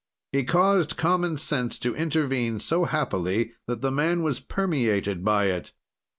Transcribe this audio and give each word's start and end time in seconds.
"He 0.31 0.43
caused 0.43 0.97
common 0.97 1.37
sense 1.37 1.77
to 1.77 1.95
intervene 1.95 2.59
so 2.59 2.85
happily 2.85 3.53
that 3.67 3.81
the 3.81 3.91
man 3.91 4.23
was 4.23 4.39
permeated 4.39 5.23
by 5.23 5.45
it. 5.45 5.73